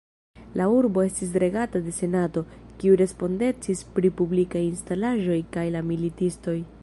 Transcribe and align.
La 0.59 0.65
urbo 0.75 1.03
estis 1.07 1.35
regata 1.43 1.81
de 1.89 1.93
Senato, 1.97 2.43
kiu 2.83 2.97
respondecis 3.03 3.85
pri 3.99 4.11
publikaj 4.23 4.65
instalaĵoj 4.71 5.41
kaj 5.57 5.69
la 5.77 5.87
militistoj. 5.93 6.59